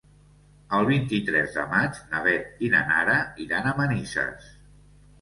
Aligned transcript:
El 0.77 0.87
vint-i-tres 0.91 1.53
de 1.59 1.67
maig 1.75 2.01
na 2.15 2.23
Beth 2.31 2.65
i 2.65 2.73
na 2.75 2.83
Nara 2.91 3.21
iran 3.49 3.71
a 3.75 3.79
Manises. 3.85 4.53